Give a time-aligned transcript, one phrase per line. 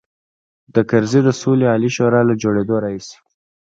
[0.73, 3.17] د کرزي د سولې عالي شورا له جوړېدلو راهیسې.